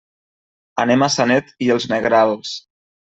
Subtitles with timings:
[0.83, 2.55] Anem a Sanet i els Negrals.